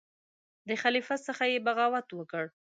د 0.67 0.69
خلیفه 0.81 1.15
څخه 1.27 1.43
یې 1.51 1.63
بغاوت 1.65 2.07
وکړ. 2.13 2.45